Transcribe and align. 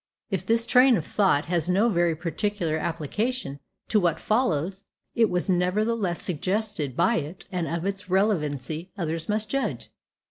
If 0.31 0.47
this 0.47 0.65
train 0.65 0.97
of 0.97 1.05
thought 1.05 1.45
has 1.45 1.69
no 1.69 1.87
very 1.87 2.15
particular 2.15 2.77
application 2.77 3.59
to 3.89 3.99
what 3.99 4.19
follows, 4.19 4.83
it 5.13 5.29
was 5.29 5.47
nevertheless 5.47 6.23
suggested 6.23 6.97
by 6.97 7.17
it, 7.17 7.45
and 7.51 7.67
of 7.67 7.85
its 7.85 8.09
relevancy 8.09 8.89
others 8.97 9.29
must 9.29 9.47
judge. 9.51 9.91